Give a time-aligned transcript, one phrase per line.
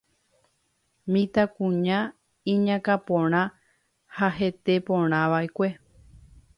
[1.11, 1.97] Mitãkuña
[2.53, 3.43] iñakãporã
[4.15, 5.67] ha heteporãva'ekue.